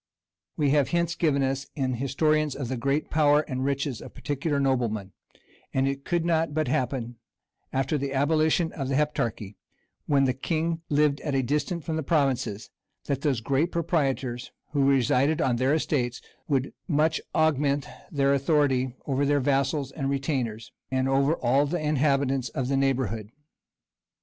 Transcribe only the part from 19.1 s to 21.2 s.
their vassals and retainers, and